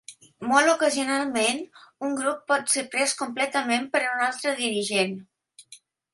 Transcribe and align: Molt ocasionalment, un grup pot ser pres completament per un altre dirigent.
Molt 0.51 0.69
ocasionalment, 0.71 1.59
un 2.07 2.15
grup 2.21 2.39
pot 2.53 2.73
ser 2.77 2.85
pres 2.97 3.15
completament 3.21 3.87
per 3.93 4.03
un 4.09 4.27
altre 4.31 4.57
dirigent. 4.65 5.17